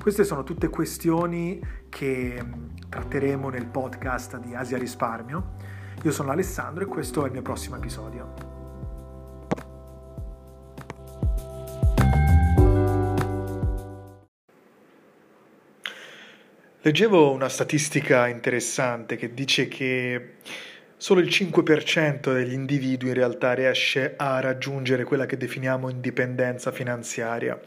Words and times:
Queste 0.00 0.24
sono 0.24 0.42
tutte 0.42 0.68
questioni 0.68 1.60
che 1.88 2.44
tratteremo 2.88 3.48
nel 3.48 3.66
podcast 3.66 4.38
di 4.38 4.54
Asia 4.54 4.76
Risparmio 4.76 5.72
io 6.04 6.10
sono 6.10 6.32
Alessandro 6.32 6.84
e 6.84 6.86
questo 6.86 7.22
è 7.22 7.26
il 7.26 7.32
mio 7.32 7.40
prossimo 7.40 7.76
episodio. 7.76 8.52
Leggevo 16.82 17.32
una 17.32 17.48
statistica 17.48 18.28
interessante 18.28 19.16
che 19.16 19.32
dice 19.32 19.66
che 19.66 20.34
Solo 21.04 21.20
il 21.20 21.28
5% 21.28 22.32
degli 22.32 22.54
individui 22.54 23.10
in 23.10 23.14
realtà 23.14 23.52
riesce 23.52 24.14
a 24.16 24.40
raggiungere 24.40 25.04
quella 25.04 25.26
che 25.26 25.36
definiamo 25.36 25.90
indipendenza 25.90 26.72
finanziaria. 26.72 27.60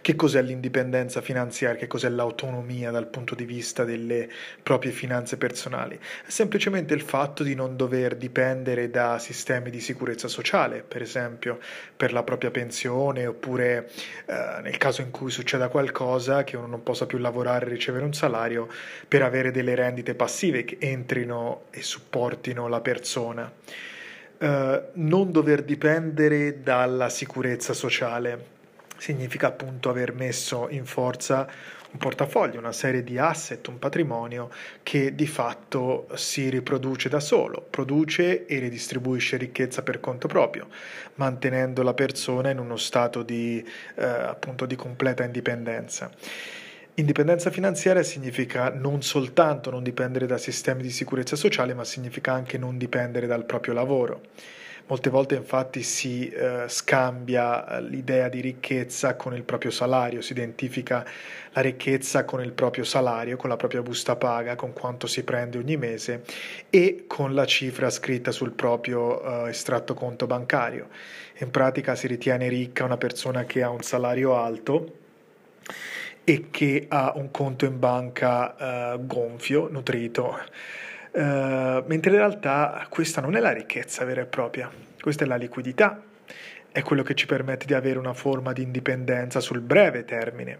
Che 0.00 0.14
cos'è 0.14 0.40
l'indipendenza 0.40 1.20
finanziaria? 1.20 1.76
Che 1.76 1.88
cos'è 1.88 2.08
l'autonomia 2.08 2.92
dal 2.92 3.08
punto 3.08 3.34
di 3.34 3.44
vista 3.44 3.82
delle 3.82 4.28
proprie 4.62 4.92
finanze 4.92 5.36
personali? 5.36 5.96
È 5.96 6.30
semplicemente 6.30 6.94
il 6.94 7.00
fatto 7.00 7.42
di 7.42 7.56
non 7.56 7.74
dover 7.74 8.14
dipendere 8.14 8.88
da 8.90 9.18
sistemi 9.18 9.70
di 9.70 9.80
sicurezza 9.80 10.28
sociale, 10.28 10.84
per 10.86 11.02
esempio 11.02 11.58
per 11.96 12.12
la 12.12 12.22
propria 12.22 12.52
pensione 12.52 13.26
oppure 13.26 13.90
eh, 14.26 14.60
nel 14.62 14.76
caso 14.76 15.00
in 15.00 15.10
cui 15.10 15.32
succeda 15.32 15.66
qualcosa 15.66 16.44
che 16.44 16.56
uno 16.56 16.68
non 16.68 16.84
possa 16.84 17.06
più 17.06 17.18
lavorare 17.18 17.66
e 17.66 17.70
ricevere 17.70 18.04
un 18.04 18.14
salario 18.14 18.68
per 19.08 19.22
avere 19.22 19.50
delle 19.50 19.74
rendite 19.74 20.14
passive 20.14 20.64
che 20.64 20.76
entrino 20.78 21.62
e 21.72 21.82
supportino 21.82 22.68
la 22.68 22.82
persona. 22.84 23.50
Uh, 24.36 24.82
non 24.94 25.32
dover 25.32 25.62
dipendere 25.62 26.62
dalla 26.62 27.08
sicurezza 27.08 27.72
sociale 27.72 28.52
significa 28.98 29.48
appunto 29.48 29.88
aver 29.88 30.12
messo 30.12 30.68
in 30.70 30.84
forza 30.84 31.48
un 31.94 31.98
portafoglio, 31.98 32.58
una 32.58 32.72
serie 32.72 33.04
di 33.04 33.18
asset, 33.18 33.64
un 33.68 33.78
patrimonio 33.78 34.50
che 34.82 35.14
di 35.14 35.26
fatto 35.28 36.08
si 36.14 36.48
riproduce 36.50 37.08
da 37.08 37.20
solo, 37.20 37.64
produce 37.70 38.46
e 38.46 38.58
ridistribuisce 38.58 39.36
ricchezza 39.36 39.82
per 39.82 40.00
conto 40.00 40.26
proprio, 40.26 40.66
mantenendo 41.14 41.82
la 41.84 41.94
persona 41.94 42.50
in 42.50 42.58
uno 42.58 42.76
stato 42.76 43.22
di, 43.22 43.64
eh, 43.94 44.04
appunto 44.04 44.66
di 44.66 44.74
completa 44.74 45.22
indipendenza. 45.22 46.10
Indipendenza 46.96 47.50
finanziaria 47.50 48.04
significa 48.04 48.70
non 48.70 49.02
soltanto 49.02 49.68
non 49.68 49.82
dipendere 49.82 50.26
da 50.26 50.38
sistemi 50.38 50.80
di 50.80 50.90
sicurezza 50.90 51.34
sociale, 51.34 51.74
ma 51.74 51.82
significa 51.82 52.32
anche 52.32 52.56
non 52.56 52.78
dipendere 52.78 53.26
dal 53.26 53.46
proprio 53.46 53.74
lavoro. 53.74 54.20
Molte 54.86 55.10
volte 55.10 55.34
infatti 55.34 55.82
si 55.82 56.28
eh, 56.28 56.66
scambia 56.68 57.66
eh, 57.66 57.82
l'idea 57.82 58.28
di 58.28 58.40
ricchezza 58.40 59.16
con 59.16 59.34
il 59.34 59.42
proprio 59.42 59.72
salario, 59.72 60.20
si 60.20 60.30
identifica 60.30 61.04
la 61.52 61.62
ricchezza 61.62 62.24
con 62.24 62.40
il 62.40 62.52
proprio 62.52 62.84
salario, 62.84 63.36
con 63.36 63.48
la 63.48 63.56
propria 63.56 63.82
busta 63.82 64.14
paga, 64.14 64.54
con 64.54 64.72
quanto 64.72 65.08
si 65.08 65.24
prende 65.24 65.58
ogni 65.58 65.76
mese 65.76 66.22
e 66.70 67.06
con 67.08 67.34
la 67.34 67.44
cifra 67.44 67.90
scritta 67.90 68.30
sul 68.30 68.52
proprio 68.52 69.46
eh, 69.46 69.48
estratto 69.48 69.94
conto 69.94 70.28
bancario. 70.28 70.86
In 71.38 71.50
pratica 71.50 71.96
si 71.96 72.06
ritiene 72.06 72.46
ricca 72.46 72.84
una 72.84 72.98
persona 72.98 73.42
che 73.46 73.64
ha 73.64 73.70
un 73.70 73.82
salario 73.82 74.36
alto 74.36 74.98
e 76.24 76.46
che 76.50 76.86
ha 76.88 77.12
un 77.16 77.30
conto 77.30 77.66
in 77.66 77.78
banca 77.78 78.94
uh, 78.94 79.06
gonfio, 79.06 79.68
nutrito, 79.70 80.38
uh, 81.12 81.20
mentre 81.86 82.10
in 82.10 82.16
realtà 82.16 82.86
questa 82.88 83.20
non 83.20 83.36
è 83.36 83.40
la 83.40 83.52
ricchezza 83.52 84.04
vera 84.04 84.22
e 84.22 84.26
propria, 84.26 84.70
questa 85.00 85.24
è 85.24 85.26
la 85.26 85.36
liquidità, 85.36 86.02
è 86.72 86.82
quello 86.82 87.04
che 87.04 87.14
ci 87.14 87.26
permette 87.26 87.66
di 87.66 87.74
avere 87.74 88.00
una 88.00 88.14
forma 88.14 88.52
di 88.52 88.62
indipendenza 88.62 89.38
sul 89.38 89.60
breve 89.60 90.04
termine, 90.04 90.58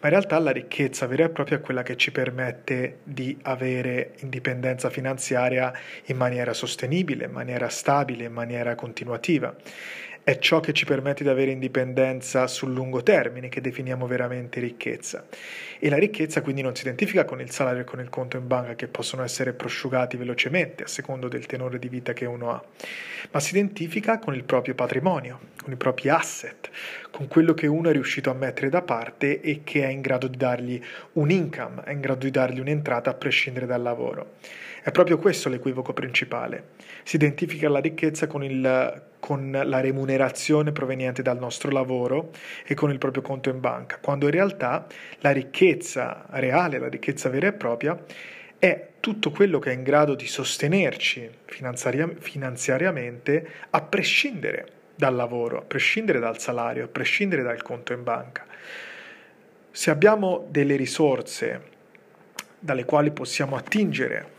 ma 0.00 0.08
in 0.08 0.10
realtà 0.10 0.36
la 0.40 0.50
ricchezza 0.50 1.06
vera 1.06 1.26
e 1.26 1.28
propria 1.28 1.58
è 1.58 1.60
quella 1.60 1.84
che 1.84 1.96
ci 1.96 2.10
permette 2.10 2.98
di 3.04 3.38
avere 3.42 4.14
indipendenza 4.20 4.90
finanziaria 4.90 5.72
in 6.06 6.16
maniera 6.16 6.52
sostenibile, 6.52 7.26
in 7.26 7.30
maniera 7.30 7.68
stabile, 7.68 8.24
in 8.24 8.32
maniera 8.32 8.74
continuativa 8.74 9.54
è 10.24 10.38
ciò 10.38 10.58
che 10.60 10.72
ci 10.72 10.86
permette 10.86 11.22
di 11.22 11.28
avere 11.28 11.50
indipendenza 11.50 12.46
sul 12.46 12.72
lungo 12.72 13.02
termine, 13.02 13.50
che 13.50 13.60
definiamo 13.60 14.06
veramente 14.06 14.58
ricchezza. 14.58 15.26
E 15.78 15.90
la 15.90 15.98
ricchezza 15.98 16.40
quindi 16.40 16.62
non 16.62 16.74
si 16.74 16.80
identifica 16.80 17.26
con 17.26 17.42
il 17.42 17.50
salario 17.50 17.82
e 17.82 17.84
con 17.84 18.00
il 18.00 18.08
conto 18.08 18.38
in 18.38 18.46
banca, 18.46 18.74
che 18.74 18.88
possono 18.88 19.22
essere 19.22 19.52
prosciugati 19.52 20.16
velocemente 20.16 20.84
a 20.84 20.86
secondo 20.86 21.28
del 21.28 21.44
tenore 21.44 21.78
di 21.78 21.88
vita 21.88 22.14
che 22.14 22.24
uno 22.24 22.52
ha, 22.52 22.64
ma 23.32 23.38
si 23.38 23.52
identifica 23.54 24.18
con 24.18 24.34
il 24.34 24.44
proprio 24.44 24.74
patrimonio, 24.74 25.40
con 25.62 25.72
i 25.74 25.76
propri 25.76 26.08
asset, 26.08 26.70
con 27.10 27.28
quello 27.28 27.52
che 27.52 27.66
uno 27.66 27.90
è 27.90 27.92
riuscito 27.92 28.30
a 28.30 28.34
mettere 28.34 28.70
da 28.70 28.80
parte 28.80 29.42
e 29.42 29.60
che 29.62 29.84
è 29.84 29.88
in 29.88 30.00
grado 30.00 30.26
di 30.26 30.38
dargli 30.38 30.82
un 31.12 31.30
income, 31.30 31.82
è 31.84 31.92
in 31.92 32.00
grado 32.00 32.24
di 32.24 32.30
dargli 32.30 32.60
un'entrata 32.60 33.10
a 33.10 33.14
prescindere 33.14 33.66
dal 33.66 33.82
lavoro. 33.82 34.36
È 34.84 34.92
proprio 34.92 35.16
questo 35.16 35.48
l'equivoco 35.48 35.94
principale. 35.94 36.72
Si 37.04 37.16
identifica 37.16 37.70
la 37.70 37.78
ricchezza 37.78 38.26
con, 38.26 38.44
il, 38.44 39.02
con 39.18 39.50
la 39.50 39.80
remunerazione 39.80 40.72
proveniente 40.72 41.22
dal 41.22 41.38
nostro 41.38 41.70
lavoro 41.70 42.32
e 42.66 42.74
con 42.74 42.90
il 42.90 42.98
proprio 42.98 43.22
conto 43.22 43.48
in 43.48 43.60
banca, 43.60 43.96
quando 43.98 44.26
in 44.26 44.32
realtà 44.32 44.86
la 45.20 45.30
ricchezza 45.30 46.26
reale, 46.32 46.78
la 46.78 46.88
ricchezza 46.88 47.30
vera 47.30 47.46
e 47.46 47.54
propria, 47.54 47.98
è 48.58 48.88
tutto 49.00 49.30
quello 49.30 49.58
che 49.58 49.70
è 49.70 49.74
in 49.74 49.84
grado 49.84 50.14
di 50.14 50.26
sostenerci 50.26 51.30
finanziariamente 51.46 53.48
a 53.70 53.80
prescindere 53.80 54.66
dal 54.94 55.14
lavoro, 55.14 55.60
a 55.60 55.62
prescindere 55.62 56.18
dal 56.18 56.38
salario, 56.38 56.84
a 56.84 56.88
prescindere 56.88 57.42
dal 57.42 57.62
conto 57.62 57.94
in 57.94 58.02
banca. 58.02 58.44
Se 59.70 59.90
abbiamo 59.90 60.46
delle 60.50 60.76
risorse 60.76 61.72
dalle 62.58 62.84
quali 62.84 63.12
possiamo 63.12 63.56
attingere 63.56 64.33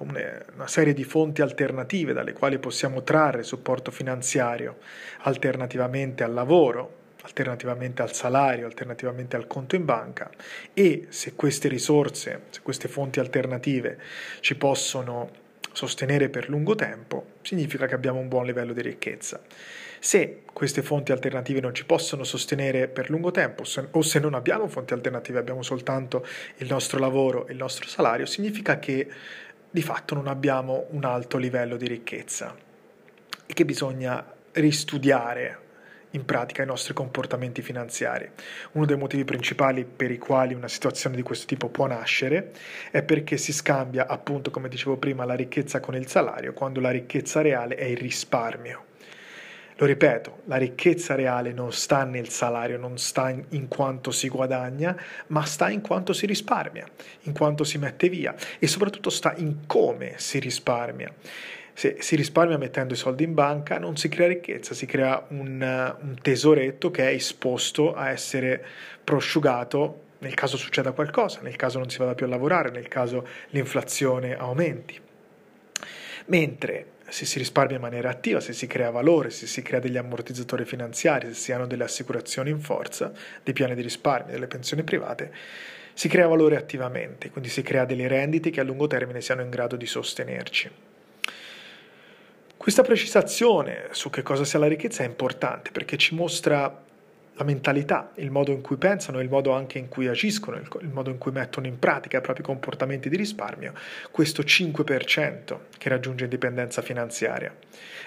una 0.00 0.66
serie 0.66 0.94
di 0.94 1.04
fonti 1.04 1.42
alternative 1.42 2.12
dalle 2.12 2.32
quali 2.32 2.58
possiamo 2.58 3.02
trarre 3.02 3.42
supporto 3.42 3.90
finanziario 3.90 4.78
alternativamente 5.20 6.24
al 6.24 6.32
lavoro, 6.32 6.98
alternativamente 7.22 8.00
al 8.02 8.12
salario, 8.12 8.66
alternativamente 8.66 9.36
al 9.36 9.46
conto 9.46 9.76
in 9.76 9.84
banca 9.84 10.30
e 10.72 11.06
se 11.10 11.34
queste 11.34 11.68
risorse, 11.68 12.44
se 12.48 12.60
queste 12.62 12.88
fonti 12.88 13.20
alternative 13.20 13.98
ci 14.40 14.56
possono 14.56 15.30
sostenere 15.72 16.28
per 16.28 16.48
lungo 16.48 16.74
tempo, 16.74 17.26
significa 17.42 17.86
che 17.86 17.94
abbiamo 17.94 18.18
un 18.18 18.28
buon 18.28 18.46
livello 18.46 18.72
di 18.72 18.82
ricchezza. 18.82 19.40
Se 20.02 20.44
queste 20.50 20.80
fonti 20.80 21.12
alternative 21.12 21.60
non 21.60 21.74
ci 21.74 21.84
possono 21.84 22.24
sostenere 22.24 22.88
per 22.88 23.10
lungo 23.10 23.30
tempo 23.30 23.64
o 23.90 24.02
se 24.02 24.18
non 24.18 24.32
abbiamo 24.32 24.66
fonti 24.66 24.94
alternative, 24.94 25.38
abbiamo 25.38 25.62
soltanto 25.62 26.26
il 26.56 26.68
nostro 26.68 26.98
lavoro 26.98 27.46
e 27.46 27.52
il 27.52 27.58
nostro 27.58 27.86
salario, 27.86 28.24
significa 28.24 28.78
che 28.78 29.06
di 29.70 29.82
fatto 29.82 30.14
non 30.14 30.26
abbiamo 30.26 30.86
un 30.90 31.04
alto 31.04 31.38
livello 31.38 31.76
di 31.76 31.86
ricchezza 31.86 32.54
e 33.46 33.52
che 33.52 33.64
bisogna 33.64 34.24
ristudiare 34.52 35.68
in 36.10 36.24
pratica 36.24 36.62
i 36.62 36.66
nostri 36.66 36.92
comportamenti 36.92 37.62
finanziari. 37.62 38.28
Uno 38.72 38.84
dei 38.84 38.96
motivi 38.96 39.24
principali 39.24 39.84
per 39.84 40.10
i 40.10 40.18
quali 40.18 40.54
una 40.54 40.68
situazione 40.68 41.14
di 41.14 41.22
questo 41.22 41.46
tipo 41.46 41.68
può 41.68 41.86
nascere 41.86 42.52
è 42.90 43.02
perché 43.02 43.36
si 43.36 43.52
scambia, 43.52 44.08
appunto, 44.08 44.50
come 44.50 44.68
dicevo 44.68 44.96
prima, 44.96 45.24
la 45.24 45.34
ricchezza 45.34 45.78
con 45.78 45.94
il 45.94 46.08
salario, 46.08 46.52
quando 46.52 46.80
la 46.80 46.90
ricchezza 46.90 47.42
reale 47.42 47.76
è 47.76 47.84
il 47.84 47.98
risparmio. 47.98 48.89
Lo 49.80 49.86
ripeto, 49.86 50.42
la 50.44 50.56
ricchezza 50.56 51.14
reale 51.14 51.54
non 51.54 51.72
sta 51.72 52.04
nel 52.04 52.28
salario, 52.28 52.76
non 52.76 52.98
sta 52.98 53.30
in, 53.30 53.66
quanto 53.66 54.10
si 54.10 54.28
guadagna, 54.28 54.94
ma 55.28 55.42
sta 55.46 55.70
in 55.70 55.80
quanto 55.80 56.12
si 56.12 56.26
risparmia, 56.26 56.86
in 57.22 57.32
quanto 57.32 57.64
si 57.64 57.78
mette 57.78 58.10
via 58.10 58.34
e 58.58 58.66
soprattutto 58.66 59.08
sta 59.08 59.32
in 59.38 59.66
come 59.66 60.12
si 60.16 60.38
risparmia. 60.38 61.10
Se 61.72 61.96
si 62.00 62.14
risparmia 62.14 62.58
mettendo 62.58 62.92
i 62.92 62.96
soldi 62.98 63.24
in 63.24 63.32
banca 63.32 63.78
non 63.78 63.96
si 63.96 64.10
crea 64.10 64.28
ricchezza, 64.28 64.74
si 64.74 64.84
crea 64.84 65.24
un, 65.28 65.96
un 65.98 66.18
tesoretto 66.20 66.90
che 66.90 67.08
è 67.08 67.14
esposto 67.14 67.94
a 67.94 68.10
essere 68.10 68.62
prosciugato 69.02 70.08
nel 70.18 70.34
caso 70.34 70.58
succeda 70.58 70.92
qualcosa, 70.92 71.40
nel 71.40 71.56
caso 71.56 71.78
non 71.78 71.88
si 71.88 71.96
vada 71.96 72.14
più 72.14 72.26
a 72.26 72.28
lavorare, 72.28 72.70
nel 72.70 72.88
caso 72.88 73.26
l'inflazione 73.48 74.36
aumenti. 74.36 75.00
Mentre 76.26 76.98
se 77.10 77.24
si 77.24 77.38
risparmia 77.38 77.76
in 77.76 77.82
maniera 77.82 78.10
attiva, 78.10 78.40
se 78.40 78.52
si 78.52 78.66
crea 78.66 78.90
valore, 78.90 79.30
se 79.30 79.46
si 79.46 79.62
crea 79.62 79.80
degli 79.80 79.96
ammortizzatori 79.96 80.64
finanziari, 80.64 81.28
se 81.28 81.34
si 81.34 81.52
hanno 81.52 81.66
delle 81.66 81.84
assicurazioni 81.84 82.50
in 82.50 82.60
forza, 82.60 83.12
dei 83.42 83.52
piani 83.52 83.74
di 83.74 83.82
risparmio, 83.82 84.32
delle 84.32 84.46
pensioni 84.46 84.82
private, 84.82 85.32
si 85.92 86.08
crea 86.08 86.26
valore 86.26 86.56
attivamente, 86.56 87.30
quindi 87.30 87.50
si 87.50 87.62
crea 87.62 87.84
delle 87.84 88.08
rendite 88.08 88.50
che 88.50 88.60
a 88.60 88.64
lungo 88.64 88.86
termine 88.86 89.20
siano 89.20 89.42
in 89.42 89.50
grado 89.50 89.76
di 89.76 89.86
sostenerci. 89.86 90.70
Questa 92.56 92.82
precisazione 92.82 93.88
su 93.92 94.10
che 94.10 94.22
cosa 94.22 94.44
sia 94.44 94.58
la 94.58 94.68
ricchezza 94.68 95.02
è 95.02 95.06
importante 95.06 95.70
perché 95.70 95.96
ci 95.96 96.14
mostra 96.14 96.88
la 97.34 97.44
mentalità, 97.44 98.12
il 98.16 98.30
modo 98.30 98.52
in 98.52 98.60
cui 98.60 98.76
pensano, 98.76 99.20
il 99.20 99.28
modo 99.28 99.52
anche 99.52 99.78
in 99.78 99.88
cui 99.88 100.08
agiscono, 100.08 100.56
il, 100.56 100.88
modo 100.88 101.10
in 101.10 101.18
cui 101.18 101.32
mettono 101.32 101.66
in 101.66 101.78
pratica 101.78 102.18
i 102.18 102.20
propri 102.20 102.42
comportamenti 102.42 103.08
di 103.08 103.16
risparmio, 103.16 103.72
questo 104.10 104.42
5% 104.42 105.58
che 105.78 105.88
raggiunge 105.88 106.24
indipendenza 106.24 106.82
finanziaria. 106.82 107.54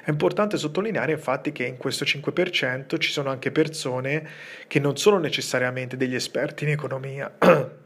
È 0.03 0.09
importante 0.09 0.57
sottolineare 0.57 1.13
infatti 1.13 1.51
che 1.51 1.65
in 1.65 1.77
questo 1.77 2.05
5% 2.05 2.99
ci 2.99 3.11
sono 3.11 3.29
anche 3.29 3.51
persone 3.51 4.27
che 4.67 4.79
non 4.79 4.97
sono 4.97 5.17
necessariamente 5.17 5.97
degli 5.97 6.15
esperti 6.15 6.65
in 6.65 6.71
economia. 6.71 7.31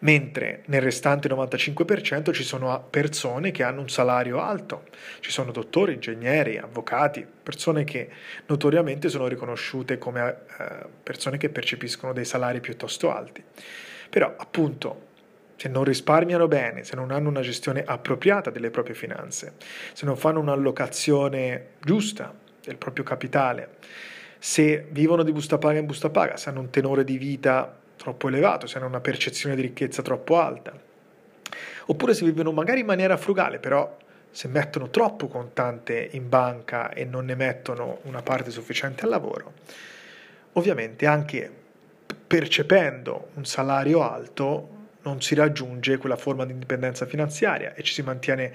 mentre 0.00 0.62
nel 0.66 0.80
restante 0.80 1.28
95% 1.28 2.32
ci 2.32 2.44
sono 2.44 2.86
persone 2.90 3.50
che 3.50 3.62
hanno 3.62 3.80
un 3.80 3.88
salario 3.88 4.40
alto, 4.40 4.84
ci 5.20 5.30
sono 5.30 5.52
dottori, 5.52 5.94
ingegneri, 5.94 6.58
avvocati, 6.58 7.26
persone 7.42 7.84
che 7.84 8.08
notoriamente 8.46 9.08
sono 9.08 9.26
riconosciute 9.26 9.98
come 9.98 10.36
eh, 10.58 10.86
persone 11.02 11.38
che 11.38 11.48
percepiscono 11.48 12.12
dei 12.12 12.24
salari 12.24 12.60
piuttosto 12.60 13.12
alti. 13.12 13.42
Però 14.10 14.34
appunto 14.36 15.04
se 15.56 15.68
non 15.68 15.84
risparmiano 15.84 16.48
bene, 16.48 16.84
se 16.84 16.96
non 16.96 17.10
hanno 17.10 17.28
una 17.28 17.40
gestione 17.40 17.82
appropriata 17.84 18.50
delle 18.50 18.70
proprie 18.70 18.94
finanze, 18.94 19.54
se 19.92 20.04
non 20.04 20.16
fanno 20.16 20.40
un'allocazione 20.40 21.68
giusta 21.80 22.34
del 22.62 22.76
proprio 22.76 23.04
capitale, 23.04 23.76
se 24.38 24.86
vivono 24.90 25.22
di 25.22 25.32
busta 25.32 25.56
paga 25.56 25.78
in 25.78 25.86
busta 25.86 26.10
paga, 26.10 26.36
se 26.36 26.50
hanno 26.50 26.60
un 26.60 26.70
tenore 26.70 27.04
di 27.04 27.16
vita 27.16 27.80
troppo 28.06 28.28
elevato, 28.28 28.68
se 28.68 28.78
hanno 28.78 28.86
una 28.86 29.00
percezione 29.00 29.56
di 29.56 29.62
ricchezza 29.62 30.00
troppo 30.00 30.38
alta. 30.38 30.72
Oppure 31.86 32.14
se 32.14 32.24
vivono 32.24 32.52
magari 32.52 32.80
in 32.80 32.86
maniera 32.86 33.16
frugale, 33.16 33.58
però 33.58 33.96
se 34.30 34.46
mettono 34.46 34.90
troppo 34.90 35.26
contante 35.26 36.10
in 36.12 36.28
banca 36.28 36.90
e 36.90 37.04
non 37.04 37.24
ne 37.24 37.34
mettono 37.34 37.98
una 38.02 38.22
parte 38.22 38.52
sufficiente 38.52 39.02
al 39.02 39.10
lavoro, 39.10 39.54
ovviamente 40.52 41.06
anche 41.06 41.50
percependo 42.26 43.30
un 43.34 43.44
salario 43.44 44.02
alto 44.02 44.68
non 45.02 45.20
si 45.20 45.34
raggiunge 45.34 45.98
quella 45.98 46.16
forma 46.16 46.44
di 46.44 46.52
indipendenza 46.52 47.06
finanziaria 47.06 47.74
e 47.74 47.82
ci 47.82 47.92
si 47.92 48.02
mantiene 48.02 48.52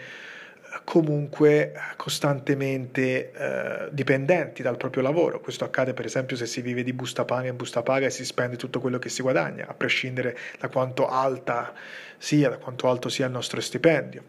comunque 0.83 1.73
costantemente 1.97 3.31
eh, 3.31 3.89
dipendenti 3.91 4.62
dal 4.62 4.77
proprio 4.77 5.03
lavoro. 5.03 5.39
Questo 5.39 5.65
accade 5.65 5.94
per 5.94 6.06
esempio 6.06 6.35
se 6.35 6.45
si 6.45 6.62
vive 6.62 6.83
di 6.83 6.94
busta 6.94 7.25
paga 7.25 7.50
in 7.50 7.56
busta 7.56 7.81
paga 7.83 8.06
e 8.06 8.09
si 8.09 8.25
spende 8.25 8.56
tutto 8.56 8.79
quello 8.79 9.00
che 9.00 9.09
si 9.09 9.21
guadagna, 9.21 9.68
a 9.68 9.73
prescindere 9.73 10.38
da 10.59 10.69
quanto 10.69 11.07
alta 11.07 11.73
sia, 12.18 12.50
da 12.50 12.57
quanto 12.57 12.89
alto 12.89 13.09
sia 13.09 13.25
il 13.25 13.31
nostro 13.31 13.59
stipendio. 13.59 14.23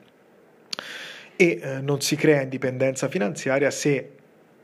E 1.36 1.60
eh, 1.62 1.80
non 1.80 2.00
si 2.00 2.16
crea 2.16 2.42
indipendenza 2.42 3.08
finanziaria 3.08 3.70
se 3.70 4.10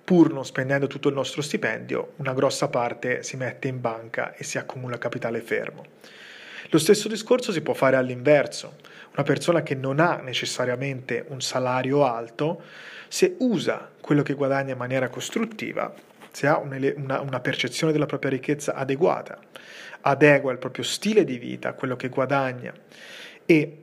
pur 0.04 0.32
non 0.32 0.44
spendendo 0.44 0.86
tutto 0.86 1.08
il 1.08 1.14
nostro 1.14 1.42
stipendio, 1.42 2.14
una 2.16 2.32
grossa 2.32 2.68
parte 2.68 3.22
si 3.22 3.36
mette 3.36 3.68
in 3.68 3.80
banca 3.80 4.34
e 4.34 4.42
si 4.42 4.56
accumula 4.56 4.96
capitale 4.96 5.40
fermo. 5.40 5.84
Lo 6.70 6.78
stesso 6.78 7.08
discorso 7.08 7.50
si 7.50 7.62
può 7.62 7.72
fare 7.72 7.96
all'inverso. 7.96 8.76
Una 9.12 9.22
persona 9.22 9.62
che 9.62 9.74
non 9.74 10.00
ha 10.00 10.16
necessariamente 10.16 11.24
un 11.28 11.40
salario 11.40 12.04
alto, 12.04 12.62
se 13.08 13.36
usa 13.38 13.90
quello 14.00 14.22
che 14.22 14.34
guadagna 14.34 14.72
in 14.72 14.78
maniera 14.78 15.08
costruttiva, 15.08 15.92
se 16.30 16.46
ha 16.46 16.58
una, 16.58 17.20
una 17.20 17.40
percezione 17.40 17.92
della 17.92 18.06
propria 18.06 18.30
ricchezza 18.30 18.74
adeguata, 18.74 19.38
adegua 20.02 20.52
il 20.52 20.58
proprio 20.58 20.84
stile 20.84 21.24
di 21.24 21.38
vita 21.38 21.70
a 21.70 21.72
quello 21.72 21.96
che 21.96 22.08
guadagna 22.08 22.72
e 23.46 23.82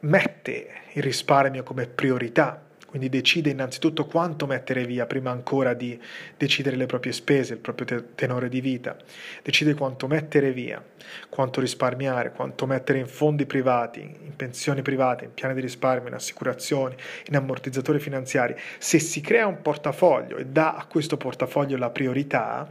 mette 0.00 0.68
il 0.92 1.02
risparmio 1.02 1.64
come 1.64 1.86
priorità, 1.86 2.62
quindi 2.86 3.08
decide 3.08 3.50
innanzitutto 3.50 4.06
quanto 4.06 4.46
mettere 4.46 4.84
via 4.84 5.06
prima 5.06 5.30
ancora 5.30 5.74
di 5.74 6.00
decidere 6.36 6.76
le 6.76 6.86
proprie 6.86 7.12
spese, 7.12 7.54
il 7.54 7.58
proprio 7.58 8.04
tenore 8.14 8.48
di 8.48 8.60
vita, 8.60 8.96
decide 9.42 9.74
quanto 9.74 10.06
mettere 10.06 10.52
via, 10.52 10.82
quanto 11.28 11.60
risparmiare, 11.60 12.32
quanto 12.32 12.64
mettere 12.66 12.98
in 12.98 13.06
fondi 13.06 13.44
privati, 13.44 14.00
in 14.00 14.34
pensioni 14.36 14.82
private, 14.82 15.24
in 15.24 15.34
piani 15.34 15.54
di 15.54 15.60
risparmio, 15.60 16.08
in 16.08 16.14
assicurazioni, 16.14 16.94
in 17.26 17.36
ammortizzatori 17.36 17.98
finanziari. 17.98 18.56
Se 18.78 18.98
si 18.98 19.20
crea 19.20 19.46
un 19.46 19.60
portafoglio 19.60 20.36
e 20.36 20.46
dà 20.46 20.74
a 20.76 20.86
questo 20.86 21.16
portafoglio 21.16 21.76
la 21.76 21.90
priorità, 21.90 22.70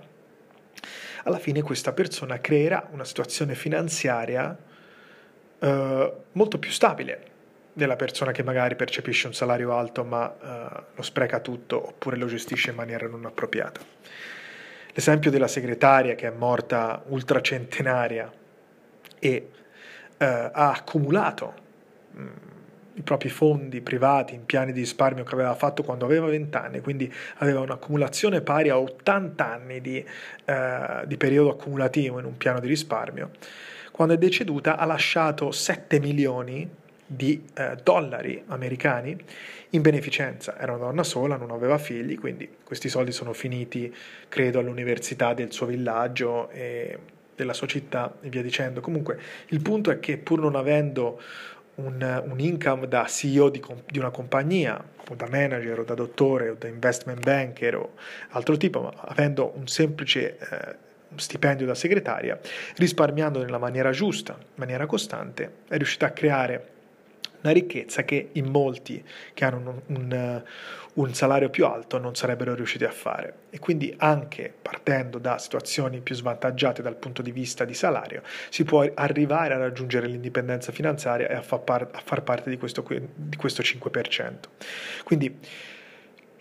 alla 1.23 1.39
fine 1.39 1.61
questa 1.61 1.91
persona 1.91 2.39
creerà 2.39 2.87
una 2.91 3.03
situazione 3.03 3.53
finanziaria 3.55 4.57
eh, 5.59 6.13
molto 6.31 6.59
più 6.59 6.71
stabile 6.71 7.33
della 7.75 7.97
persona 7.97 8.31
che 8.31 8.41
magari 8.41 8.77
percepisce 8.77 9.27
un 9.27 9.33
salario 9.33 9.73
alto 9.73 10.05
ma 10.05 10.27
uh, 10.27 10.83
lo 10.95 11.01
spreca 11.01 11.41
tutto 11.41 11.89
oppure 11.89 12.15
lo 12.15 12.25
gestisce 12.25 12.69
in 12.69 12.77
maniera 12.77 13.05
non 13.05 13.25
appropriata. 13.25 13.81
L'esempio 14.93 15.29
della 15.29 15.49
segretaria 15.49 16.15
che 16.15 16.27
è 16.27 16.31
morta 16.31 17.03
ultracentenaria 17.07 18.31
e 19.19 19.49
uh, 19.51 20.23
ha 20.23 20.71
accumulato 20.71 21.53
um, 22.13 22.31
i 22.93 23.01
propri 23.01 23.27
fondi 23.27 23.81
privati 23.81 24.35
in 24.35 24.45
piani 24.45 24.71
di 24.71 24.79
risparmio 24.79 25.25
che 25.25 25.33
aveva 25.33 25.53
fatto 25.53 25.83
quando 25.83 26.05
aveva 26.05 26.27
20 26.27 26.55
anni, 26.55 26.79
quindi 26.79 27.13
aveva 27.39 27.59
un'accumulazione 27.59 28.39
pari 28.39 28.69
a 28.69 28.79
80 28.79 29.45
anni 29.45 29.81
di, 29.81 30.01
uh, 30.45 31.05
di 31.05 31.17
periodo 31.17 31.51
accumulativo 31.51 32.19
in 32.19 32.25
un 32.25 32.37
piano 32.37 32.61
di 32.61 32.69
risparmio. 32.69 33.31
Quando 33.91 34.13
è 34.13 34.17
deceduta 34.17 34.77
ha 34.77 34.85
lasciato 34.85 35.51
7 35.51 35.99
milioni 35.99 36.83
di 37.05 37.45
eh, 37.53 37.77
dollari 37.83 38.43
americani 38.47 39.15
in 39.71 39.81
beneficenza. 39.81 40.57
Era 40.57 40.73
una 40.73 40.85
donna 40.85 41.03
sola, 41.03 41.37
non 41.37 41.51
aveva 41.51 41.77
figli, 41.77 42.17
quindi 42.17 42.49
questi 42.63 42.89
soldi 42.89 43.11
sono 43.11 43.33
finiti, 43.33 43.93
credo, 44.27 44.59
all'università 44.59 45.33
del 45.33 45.51
suo 45.51 45.67
villaggio 45.67 46.49
e 46.49 46.97
della 47.35 47.53
sua 47.53 47.67
città 47.67 48.15
e 48.21 48.29
via 48.29 48.41
dicendo. 48.41 48.81
Comunque 48.81 49.19
il 49.47 49.61
punto 49.61 49.91
è 49.91 49.99
che 49.99 50.17
pur 50.17 50.39
non 50.39 50.55
avendo 50.55 51.21
un, 51.75 52.23
un 52.25 52.39
income 52.39 52.87
da 52.87 53.05
CEO 53.05 53.49
di, 53.49 53.61
di, 53.91 53.99
una 53.99 54.09
compagnia, 54.09 54.81
o 55.07 55.15
da 55.15 55.27
manager, 55.29 55.79
o 55.79 55.83
da 55.83 55.93
dottore, 55.93 56.49
o 56.49 56.55
da 56.55 56.67
investment 56.67 57.23
banker, 57.23 57.75
o 57.75 57.93
altro 58.29 58.57
tipo, 58.57 58.81
ma 58.81 58.93
avendo 58.97 59.53
un 59.55 59.67
semplice 59.67 60.37
eh, 60.37 60.75
stipendio 61.15 61.65
da 61.65 61.75
segretaria, 61.75 62.39
risparmiando 62.77 63.43
nella 63.43 63.57
maniera 63.57 63.91
giusta, 63.91 64.35
in 64.39 64.47
maniera 64.55 64.85
costante, 64.85 65.51
è 65.67 65.75
riuscita 65.75 66.07
a 66.07 66.11
creare 66.11 66.73
una 67.45 67.53
ricchezza 67.53 68.03
che 68.03 68.29
in 68.33 68.47
molti 68.47 69.03
che 69.33 69.45
hanno 69.45 69.81
un, 69.87 69.95
un, 69.95 70.43
un, 70.93 71.13
salario 71.13 71.49
più 71.49 71.65
alto 71.65 71.99
non 71.99 72.15
sarebbero 72.15 72.55
riusciti 72.55 72.83
a 72.83 72.91
fare. 72.91 73.33
E 73.51 73.59
quindi 73.59 73.93
anche 73.97 74.53
partendo 74.59 75.19
da 75.19 75.37
situazioni 75.37 76.01
più 76.01 76.15
svantaggiate 76.15 76.81
dal 76.81 76.95
punto 76.95 77.21
di 77.21 77.31
vista 77.31 77.63
di 77.63 77.73
salario, 77.73 78.23
si 78.49 78.63
può 78.63 78.89
arrivare 78.95 79.53
a 79.53 79.57
raggiungere 79.57 80.07
l'indipendenza 80.07 80.71
finanziaria 80.71 81.27
e 81.27 81.35
a 81.35 81.41
far, 81.41 81.59
par- 81.59 81.89
a 81.91 82.01
far 82.03 82.23
parte 82.23 82.49
di 82.49 82.57
questo, 82.57 82.83
di 83.15 83.37
questo 83.37 83.61
5%. 83.61 84.33
Quindi 85.03 85.39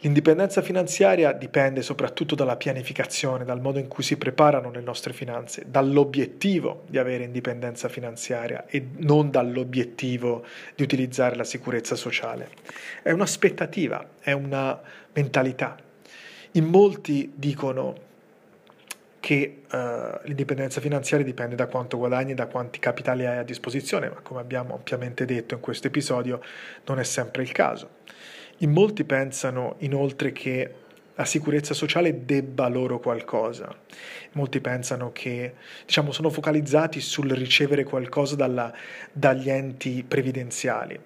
L'indipendenza 0.04 0.60
finanziaria 0.60 1.32
dipende 1.32 1.80
soprattutto 1.80 2.34
dalla 2.34 2.56
pianificazione, 2.56 3.46
dal 3.46 3.62
modo 3.62 3.78
in 3.78 3.88
cui 3.88 4.02
si 4.02 4.18
preparano 4.18 4.70
le 4.70 4.82
nostre 4.82 5.14
finanze, 5.14 5.64
dall'obiettivo 5.66 6.82
di 6.86 6.98
avere 6.98 7.24
indipendenza 7.24 7.88
finanziaria 7.88 8.66
e 8.66 8.86
non 8.98 9.30
dall'obiettivo 9.30 10.44
di 10.74 10.82
utilizzare 10.82 11.36
la 11.36 11.44
sicurezza 11.44 11.96
sociale. 11.96 12.50
È 13.02 13.12
un'aspettativa, 13.12 14.10
è 14.20 14.32
una 14.32 14.78
mentalità. 15.14 15.74
In 16.52 16.66
molti 16.66 17.32
dicono 17.34 17.94
che 19.20 19.62
uh, 19.70 19.76
l'indipendenza 20.24 20.82
finanziaria 20.82 21.24
dipende 21.24 21.54
da 21.54 21.66
quanto 21.66 21.96
guadagni 21.96 22.32
e 22.32 22.34
da 22.34 22.44
quanti 22.44 22.78
capitali 22.78 23.24
hai 23.24 23.38
a 23.38 23.42
disposizione, 23.42 24.10
ma 24.10 24.20
come 24.20 24.40
abbiamo 24.40 24.74
ampiamente 24.74 25.24
detto 25.24 25.54
in 25.54 25.60
questo 25.60 25.86
episodio 25.86 26.42
non 26.84 26.98
è 26.98 27.04
sempre 27.04 27.42
il 27.42 27.52
caso. 27.52 28.02
In 28.58 28.70
molti 28.70 29.04
pensano 29.04 29.76
inoltre 29.78 30.30
che 30.32 30.74
la 31.16 31.24
sicurezza 31.24 31.74
sociale 31.74 32.24
debba 32.24 32.68
loro 32.68 32.98
qualcosa. 32.98 33.74
Molti 34.32 34.60
pensano 34.60 35.12
che, 35.12 35.54
diciamo, 35.86 36.12
sono 36.12 36.30
focalizzati 36.30 37.00
sul 37.00 37.30
ricevere 37.30 37.84
qualcosa 37.84 38.34
dalla, 38.34 38.72
dagli 39.12 39.48
enti 39.48 40.04
previdenziali. 40.06 40.98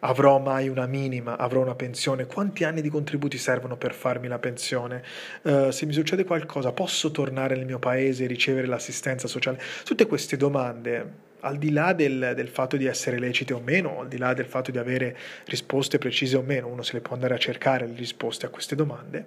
Avrò 0.00 0.38
mai 0.38 0.68
una 0.68 0.86
minima, 0.86 1.38
avrò 1.38 1.62
una 1.62 1.74
pensione, 1.74 2.26
quanti 2.26 2.64
anni 2.64 2.82
di 2.82 2.90
contributi 2.90 3.38
servono 3.38 3.76
per 3.76 3.94
farmi 3.94 4.28
la 4.28 4.38
pensione? 4.38 5.02
Uh, 5.42 5.70
se 5.70 5.86
mi 5.86 5.94
succede 5.94 6.24
qualcosa, 6.24 6.72
posso 6.72 7.10
tornare 7.10 7.56
nel 7.56 7.64
mio 7.64 7.78
paese 7.78 8.24
e 8.24 8.26
ricevere 8.26 8.66
l'assistenza 8.66 9.28
sociale? 9.28 9.60
Tutte 9.82 10.06
queste 10.06 10.36
domande 10.36 11.32
al 11.44 11.58
di 11.58 11.70
là 11.70 11.92
del, 11.92 12.32
del, 12.34 12.48
fatto 12.48 12.76
di 12.76 12.86
essere 12.86 13.18
lecite 13.18 13.52
o 13.52 13.60
meno, 13.60 14.00
al 14.00 14.08
di 14.08 14.16
là 14.16 14.32
del 14.32 14.46
fatto 14.46 14.70
di 14.70 14.78
avere 14.78 15.16
risposte 15.44 15.98
precise 15.98 16.36
o 16.36 16.42
meno, 16.42 16.68
uno 16.68 16.82
se 16.82 16.94
le 16.94 17.00
può 17.00 17.14
andare 17.14 17.34
a 17.34 17.38
cercare 17.38 17.86
le 17.86 17.94
risposte 17.94 18.46
a 18.46 18.48
queste 18.48 18.74
domande, 18.74 19.26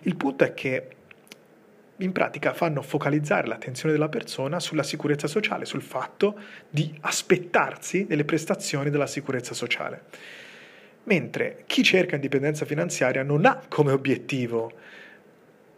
il 0.00 0.16
punto 0.16 0.44
è 0.44 0.54
che 0.54 0.86
in 1.98 2.10
pratica 2.12 2.54
fanno 2.54 2.80
focalizzare 2.80 3.46
l'attenzione 3.46 3.92
della 3.92 4.08
persona 4.08 4.58
sulla 4.60 4.82
sicurezza 4.82 5.26
sociale, 5.26 5.66
sul 5.66 5.82
fatto 5.82 6.38
di 6.68 6.92
aspettarsi 7.00 8.06
delle 8.06 8.24
prestazioni 8.24 8.88
della 8.88 9.06
sicurezza 9.06 9.52
sociale. 9.52 10.04
Mentre 11.04 11.64
chi 11.66 11.82
cerca 11.82 12.14
indipendenza 12.14 12.64
finanziaria 12.64 13.22
non 13.22 13.44
ha 13.44 13.60
come 13.68 13.92
obiettivo 13.92 14.72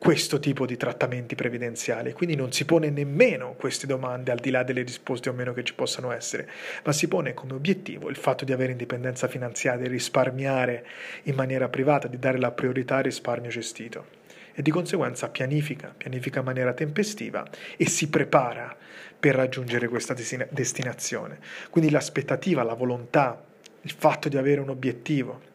questo 0.05 0.39
tipo 0.39 0.67
di 0.67 0.77
trattamenti 0.77 1.35
previdenziali, 1.35 2.13
quindi 2.13 2.37
non 2.37 2.53
si 2.53 2.67
pone 2.67 2.91
nemmeno 2.91 3.55
queste 3.55 3.87
domande 3.87 4.31
al 4.31 4.39
di 4.39 4.51
là 4.51 4.63
delle 4.63 4.83
risposte 4.83 5.31
o 5.31 5.33
meno 5.33 5.55
che 5.55 5.65
ci 5.65 5.73
possano 5.73 6.13
essere, 6.13 6.47
ma 6.85 6.93
si 6.93 7.09
pone 7.09 7.33
come 7.33 7.55
obiettivo 7.55 8.11
il 8.11 8.17
fatto 8.17 8.45
di 8.45 8.53
avere 8.53 8.73
indipendenza 8.73 9.29
finanziaria, 9.29 9.85
di 9.85 9.89
risparmiare 9.89 10.87
in 11.23 11.35
maniera 11.35 11.71
privata, 11.71 12.07
di 12.07 12.19
dare 12.19 12.37
la 12.37 12.51
priorità 12.51 12.97
al 12.97 13.05
risparmio 13.05 13.49
gestito 13.49 14.09
e 14.53 14.61
di 14.61 14.71
conseguenza 14.71 15.31
pianifica, 15.31 15.95
pianifica 15.97 16.41
in 16.41 16.45
maniera 16.45 16.75
tempestiva 16.75 17.43
e 17.75 17.89
si 17.89 18.11
prepara 18.11 18.77
per 19.19 19.35
raggiungere 19.35 19.89
questa 19.89 20.15
destinazione. 20.51 21.39
Quindi 21.71 21.91
l'aspettativa, 21.91 22.63
la 22.63 22.75
volontà, 22.75 23.43
il 23.81 23.95
fatto 23.97 24.29
di 24.29 24.37
avere 24.37 24.61
un 24.61 24.69
obiettivo, 24.69 25.53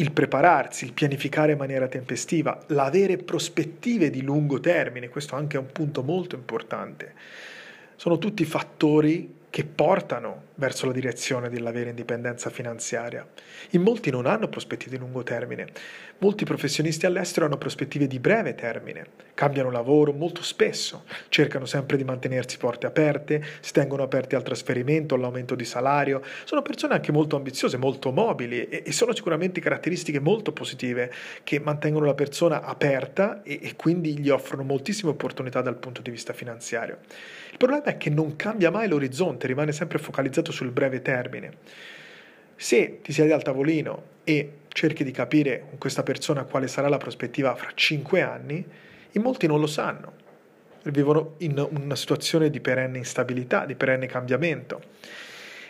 il 0.00 0.12
prepararsi, 0.12 0.84
il 0.84 0.92
pianificare 0.92 1.52
in 1.52 1.58
maniera 1.58 1.88
tempestiva, 1.88 2.62
l'avere 2.68 3.16
prospettive 3.18 4.10
di 4.10 4.22
lungo 4.22 4.60
termine, 4.60 5.08
questo 5.08 5.34
anche 5.34 5.56
è 5.56 5.60
un 5.60 5.72
punto 5.72 6.02
molto 6.02 6.36
importante, 6.36 7.14
sono 7.96 8.18
tutti 8.18 8.44
fattori 8.44 9.34
che 9.50 9.64
portano 9.64 10.47
verso 10.58 10.86
la 10.86 10.92
direzione 10.92 11.48
dell'avere 11.48 11.90
indipendenza 11.90 12.50
finanziaria. 12.50 13.26
In 13.70 13.82
molti 13.82 14.10
non 14.10 14.26
hanno 14.26 14.48
prospettive 14.48 14.96
di 14.96 14.98
lungo 14.98 15.22
termine, 15.22 15.66
molti 16.18 16.44
professionisti 16.44 17.06
all'estero 17.06 17.46
hanno 17.46 17.58
prospettive 17.58 18.06
di 18.06 18.18
breve 18.18 18.54
termine, 18.54 19.06
cambiano 19.34 19.70
lavoro 19.70 20.12
molto 20.12 20.42
spesso, 20.42 21.04
cercano 21.28 21.64
sempre 21.64 21.96
di 21.96 22.04
mantenersi 22.04 22.58
porte 22.58 22.86
aperte, 22.86 23.42
si 23.60 23.72
tengono 23.72 24.02
aperti 24.02 24.34
al 24.34 24.42
trasferimento, 24.42 25.14
all'aumento 25.14 25.54
di 25.54 25.64
salario, 25.64 26.22
sono 26.44 26.62
persone 26.62 26.94
anche 26.94 27.12
molto 27.12 27.36
ambiziose, 27.36 27.76
molto 27.76 28.10
mobili 28.10 28.68
e, 28.68 28.82
e 28.84 28.92
sono 28.92 29.14
sicuramente 29.14 29.60
caratteristiche 29.60 30.18
molto 30.18 30.52
positive 30.52 31.12
che 31.44 31.60
mantengono 31.60 32.06
la 32.06 32.14
persona 32.14 32.62
aperta 32.62 33.42
e, 33.44 33.60
e 33.62 33.76
quindi 33.76 34.18
gli 34.18 34.28
offrono 34.28 34.64
moltissime 34.64 35.12
opportunità 35.12 35.62
dal 35.62 35.76
punto 35.76 36.02
di 36.02 36.10
vista 36.10 36.32
finanziario. 36.32 36.98
Il 37.50 37.56
problema 37.56 37.84
è 37.84 37.96
che 37.96 38.10
non 38.10 38.36
cambia 38.36 38.70
mai 38.70 38.88
l'orizzonte, 38.88 39.46
rimane 39.46 39.72
sempre 39.72 39.98
focalizzato 39.98 40.47
sul 40.52 40.70
breve 40.70 41.02
termine. 41.02 41.52
Se 42.56 43.00
ti 43.02 43.12
siedi 43.12 43.32
al 43.32 43.42
tavolino 43.42 44.16
e 44.24 44.52
cerchi 44.68 45.04
di 45.04 45.10
capire 45.10 45.64
con 45.68 45.78
questa 45.78 46.02
persona 46.02 46.44
quale 46.44 46.68
sarà 46.68 46.88
la 46.88 46.98
prospettiva 46.98 47.54
fra 47.54 47.70
cinque 47.74 48.20
anni, 48.20 48.64
in 49.12 49.22
molti 49.22 49.46
non 49.46 49.60
lo 49.60 49.66
sanno, 49.66 50.12
vivono 50.84 51.34
in 51.38 51.58
una 51.70 51.96
situazione 51.96 52.50
di 52.50 52.60
perenne 52.60 52.98
instabilità, 52.98 53.64
di 53.64 53.74
perenne 53.74 54.06
cambiamento. 54.06 54.82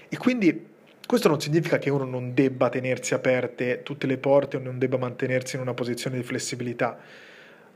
E 0.08 0.16
quindi 0.16 0.66
questo 1.06 1.28
non 1.28 1.40
significa 1.40 1.78
che 1.78 1.90
uno 1.90 2.04
non 2.04 2.34
debba 2.34 2.68
tenersi 2.68 3.14
aperte 3.14 3.82
tutte 3.82 4.06
le 4.06 4.18
porte 4.18 4.56
o 4.56 4.60
non 4.60 4.78
debba 4.78 4.98
mantenersi 4.98 5.56
in 5.56 5.62
una 5.62 5.74
posizione 5.74 6.16
di 6.16 6.22
flessibilità 6.22 6.98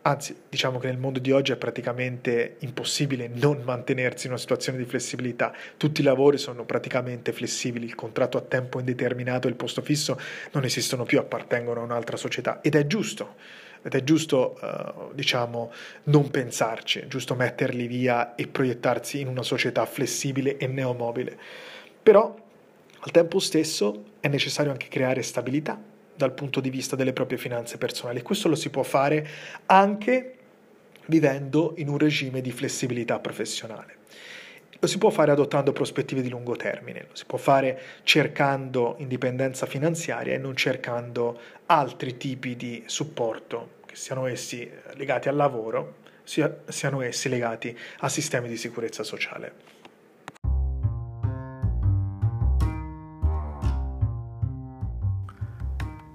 Anzi, 0.05 0.35
diciamo 0.49 0.81
che 0.81 0.89
nel 0.89 0.99
mondo 0.99 1.21
di 1.21 1.31
oggi 1.31 1.53
è 1.53 1.57
praticamente 1.57 2.57
impossibile 2.61 3.29
non 3.33 3.63
mantenersi 3.63 4.27
in 4.27 4.33
una 4.33 4.41
situazione 4.41 4.77
di 4.79 4.85
flessibilità. 4.85 5.55
Tutti 5.77 6.01
i 6.01 6.05
lavori 6.05 6.39
sono 6.39 6.65
praticamente 6.65 7.33
flessibili, 7.33 7.87
il 7.87 7.95
contratto 7.95 8.37
a 8.37 8.41
tempo 8.41 8.81
indeterminato 8.81 9.47
e 9.47 9.51
il 9.51 9.57
posto 9.57 9.81
fisso 9.81 10.19
non 10.51 10.65
esistono 10.65 11.05
più, 11.05 11.21
appartengono 11.21 11.83
a 11.83 11.85
un'altra 11.85 12.17
società 12.17 12.61
ed 12.63 12.75
è 12.75 12.85
giusto. 12.89 13.37
Ed 13.81 13.95
è 13.95 14.03
giusto, 14.03 14.59
uh, 14.61 15.15
diciamo, 15.15 15.73
non 16.05 16.31
pensarci, 16.31 17.01
è 17.01 17.07
giusto 17.07 17.37
metterli 17.37 17.87
via 17.87 18.35
e 18.35 18.49
proiettarsi 18.49 19.21
in 19.21 19.29
una 19.29 19.43
società 19.45 19.87
flessibile 19.87 20.57
e 20.57 20.67
neomobile. 20.67 21.39
Però, 22.03 22.35
al 22.99 23.11
tempo 23.13 23.39
stesso, 23.39 24.05
è 24.19 24.27
necessario 24.27 24.73
anche 24.73 24.89
creare 24.89 25.23
stabilità, 25.23 25.81
dal 26.15 26.33
punto 26.33 26.61
di 26.61 26.71
vista 26.71 26.97
delle 26.97 27.13
proprie 27.13 27.39
finanze 27.39 27.79
personali. 27.79 28.23
Questo 28.23 28.49
lo 28.49 28.55
si 28.55 28.71
può 28.71 28.83
fare 28.83 29.27
anche 29.67 30.37
vivendo 31.07 31.75
in 31.77 31.89
un 31.89 31.99
regime 31.99 32.41
di 32.41 32.53
flessibilità 32.53 33.19
professionale. 33.19 33.97
Lo 34.79 34.89
si 34.89 34.99
può 34.99 35.11
fare 35.11 35.31
adottando 35.31 35.73
prospettive 35.73 36.23
di 36.23 36.29
lungo 36.29 36.57
termine, 36.57 37.07
lo 37.09 37.15
si 37.15 37.25
può 37.25 37.39
fare 37.39 37.81
cercando 38.03 38.97
indipendenza 38.99 39.65
finanziaria 39.65 40.35
e 40.35 40.39
non 40.39 40.57
cercando 40.57 41.39
altri 41.67 42.17
tipi 42.17 42.57
di 42.57 42.83
supporto, 42.87 43.81
che 43.87 43.95
siano 43.95 44.27
essi 44.27 44.69
legati 44.95 45.29
al 45.29 45.37
lavoro, 45.37 45.99
siano 46.25 47.01
essi 47.03 47.29
legati 47.29 47.77
a 47.99 48.09
sistemi 48.09 48.49
di 48.49 48.57
sicurezza 48.57 49.05
sociale. 49.05 49.53